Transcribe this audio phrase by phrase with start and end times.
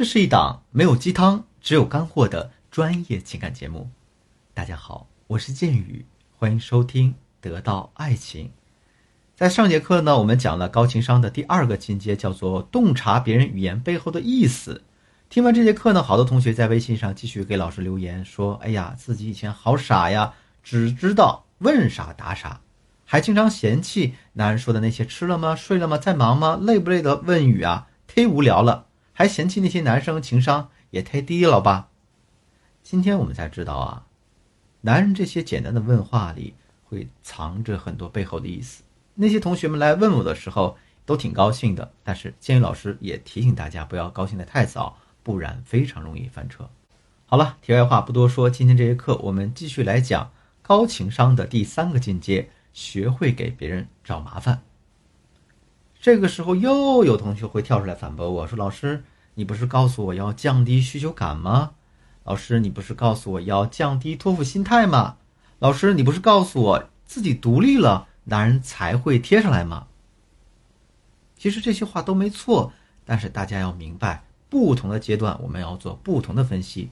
[0.00, 3.90] 这是一档没有鸡汤，只有干货的专业情感节目。
[4.54, 6.06] 大家好，我是剑宇，
[6.38, 7.10] 欢迎收听
[7.42, 8.46] 《得到爱情》。
[9.36, 14.84] 在上节课呢，我们讲了高情商的第二个进阶，叫做洞察别人语言背后的意思。
[15.28, 20.32] 听完这节课呢，好多同学在微信上继续给老师留言说：“哎呀，自己以前好傻呀，
[20.62, 22.62] 只知道问啥答啥，
[23.04, 28.86] 还经常嫌弃男人说的那些吃了吗、睡了吗、在忙吗、累不累的问语啊，忒无聊了。
[29.12, 31.88] 还嫌弃那些男生情商也太低了吧？”
[32.82, 34.06] 今天我们才知道啊，
[34.80, 38.82] 男人这些简单的问话里会藏着很多背后的意思。
[39.14, 44.96] 那些同学们来问我的时候都挺高兴的，但是建议老师也提醒大家不要高兴的太早。
[45.22, 46.68] 不然非常容易翻车。
[47.26, 54.62] 好了，题外话不多说，今天这节课我们继续来讲高情商的第三个进阶：学会给别人找麻烦。
[56.00, 59.04] 这个时候又有同学会跳出来反驳我说：“老师，
[59.34, 61.72] 你不是告诉我要降低需求感吗？
[62.24, 65.16] 老师，你不是告诉我要降低托付心态吗？
[65.58, 69.88] 老师，你不是告诉我自己独立了，男人才会贴上来吗？”
[71.36, 72.72] 其实这些话都没错，
[73.04, 74.24] 但是大家要明白。
[74.48, 76.90] 不同的阶段，我们要做不同的分析。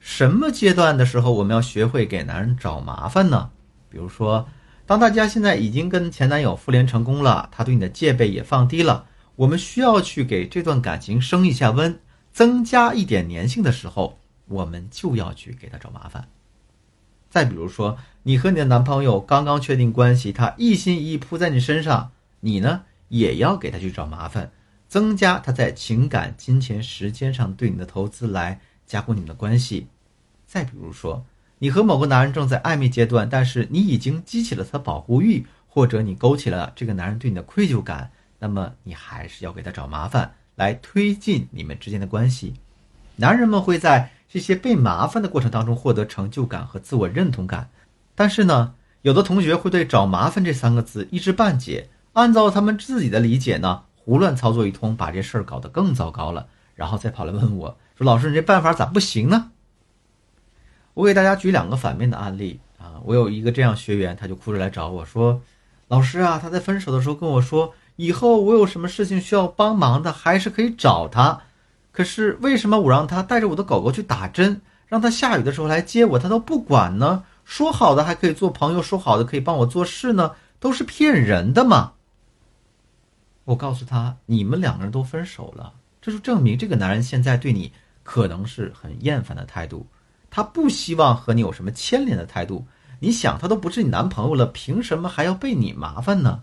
[0.00, 3.50] 什么阶段的时候，我们要学会给男人找麻烦呢？
[3.90, 4.48] 比如说，
[4.88, 9.04] 当大家现在已经跟前男友复联成功了，他对你的戒备也放低了，
[9.36, 12.00] 我们需要去给这段感情升一下温，
[12.32, 16.26] 增加一点粘性的时候，我们就要去给他找麻烦。
[17.28, 24.50] 再比如说，你和你的男朋友刚刚确定关系，他一心一意扑在你身上，你呢也要给他去找麻烦。
[24.88, 29.86] 增加他在情感、金钱、时间上对你的投资，来加固你们的关系。
[30.46, 31.26] 再比如说，
[31.60, 42.54] 你和某个男人正在暧昧阶段，但是你已经激起了他保护欲，或者你勾起了这个男人对你的愧疚感，那么你还是要给他找麻烦，来推进你们之间的关系。
[43.16, 47.68] 男人们会在这些被麻烦的过程当中获得成就感和自我认同感，
[48.14, 53.82] 但是呢，有的同学会对“找麻烦”这三个字一知半解，按照他们自己的理解呢。
[53.96, 59.50] 胡乱操作一通，把这事儿搞得更糟糕了，然后再跑来问我说：“老师，你这办法咋不行呢？”
[60.98, 65.40] 我给大家举两个反面的案例啊，我有一个这样学员，他就哭着来找我说
[65.86, 71.40] ：“老师啊，他在分手的时候跟我说，以后我有什么事情需要帮忙的，还是可以找他。
[71.92, 77.22] 可是为什么我让他带着我的狗狗去打针，让他下雨的时候来接我，他都不管呢？
[77.44, 81.92] 说好的还可以做朋友，说好的可以帮我做事呢，都是骗人的嘛！”
[83.46, 87.72] 我告诉他，你们两个人都分手了，这就证明这个男人现在对你
[88.02, 89.86] 可能是很厌烦的态度，
[90.30, 92.66] 他不希望和你有什么牵连的态度。
[93.00, 96.42] 你想，他都不是你男朋友了，凭什么还要被你麻烦呢？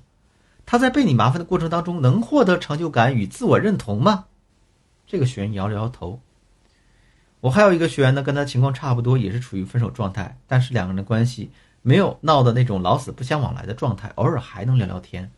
[0.66, 4.26] 他在被你麻烦的过程当中，能获得成就感与自我认同吗？
[5.06, 6.22] 这个学员摇了摇头。
[7.42, 11.52] 我还有一个学员呢，跟他情况差不多，也是处于分手状态，但是两个人的关系
[11.84, 15.30] 没有闹的那种老死不相往来的状态，偶尔还能聊聊天。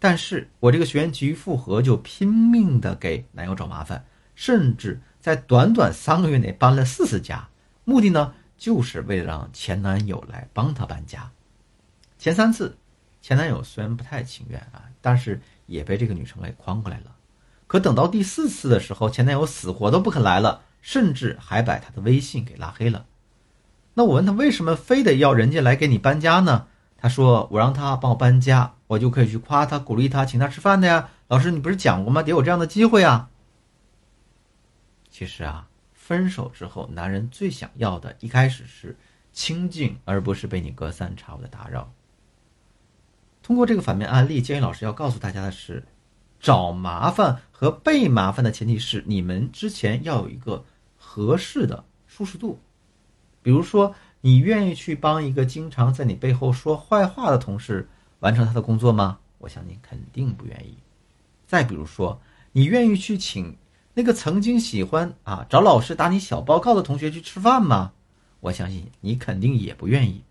[0.00, 7.48] 但是我这个学员急于复合，就拼命的给男友找麻烦，甚至在短短三个月内搬了四次家，
[7.84, 11.30] 目的呢就是为了让前男友来帮他搬家。
[12.18, 12.76] 前三次，
[13.20, 17.16] 前男友虽然不太情愿啊，但是也被这个女生给诓过来了。
[17.66, 23.06] 可等到第四次的时候，前男友死活都不肯来了，甚至还把他的微信给拉黑了。
[23.94, 26.66] 那我问他为什么非得要人家来给你搬家呢？
[26.96, 32.22] 他说：“我让他帮我搬家，我就可以去夸他、鼓励他、请他吃饭的呀。”老师，你不是讲过吗？
[32.22, 33.28] 得有这样的机会啊。
[35.10, 35.66] 其实啊，
[36.18, 38.96] 分手之后，男人最想要的，一开始是
[39.32, 41.92] 清静，而不是被你隔三差五的打扰。
[43.42, 45.82] 通过这个反面案例，建议老师要告诉大家的是：
[46.38, 50.64] 找麻烦和被麻烦的前提是你们之前要有一个
[50.96, 52.60] 合适的舒适度，
[53.42, 53.94] 比如说。
[54.24, 57.88] 你愿意去帮一个经常在你背后说坏话的同事
[58.20, 59.18] 完成他的工作吗？
[59.38, 60.78] 我相信肯定不愿意。
[61.44, 62.22] 再比如说，
[62.52, 63.56] 你愿意去请
[63.94, 67.92] 那个曾经喜欢啊找老师打你小报告的同学去吃饭吗？
[68.40, 70.22] 我相信你肯定也不愿意。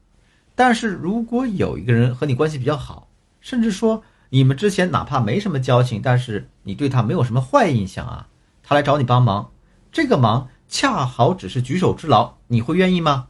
[0.55, 3.07] 但是如果有一个人和你关系比较好，
[3.39, 8.27] 甚至说你们之前哪怕没什么交情，但是你对他没有什么坏印象啊，
[8.63, 9.51] 他来找你帮忙，
[9.91, 13.27] 这个忙恰好只是举手之劳，你会愿意吗？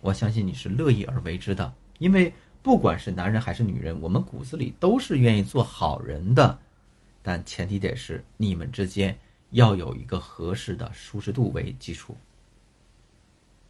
[0.00, 2.32] 我相信你是乐意而为之的，因为
[2.62, 6.58] 不管是男人还是女人，我们骨子里都是愿意做好人的，
[7.22, 9.16] 但前提得是你们之间
[9.52, 12.14] 要有一个合适的舒适度为基础。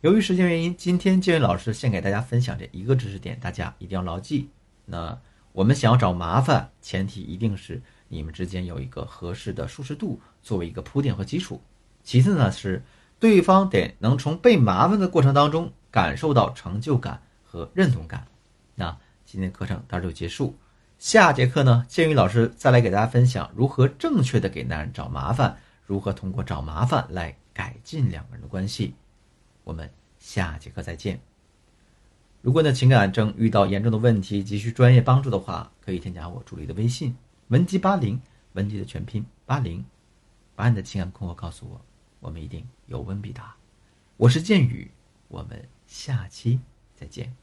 [0.01, 4.49] 由于时间原因，今天建宇老师先给大家分享这一个知识点，大家一定要牢记。
[4.85, 5.17] 那
[5.53, 11.63] 我们想要找麻烦，前提一定是你们之间有一个合适的舒适度作为一个铺垫和基础。
[12.03, 12.83] 其次呢是
[13.21, 18.27] 对方得能从被麻烦的过程当中感受到成就感和认同感。
[18.75, 20.57] 那今天课程到这就结束，
[20.99, 25.57] 下节课呢，建宇老师再来给大家分享如何正确的给男人找麻烦，
[25.93, 28.95] 如何通过找麻烦来改进两个人的关系。
[29.63, 31.21] 我们下节课再见。
[32.41, 37.15] 如果呢情感正遇到严重的问题，急需专业帮助的话，可以添加我助理的微信
[37.49, 38.19] 文姬八零，
[38.55, 39.85] 文姬的全拼八零，
[40.55, 41.79] 把你的情感困惑告诉我，
[42.21, 43.55] 我们一定有问必答。
[44.17, 44.91] 我是剑宇，
[45.29, 46.59] 我们下期
[46.95, 47.42] 再见。